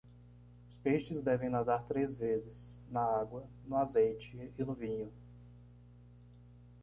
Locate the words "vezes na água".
2.15-3.47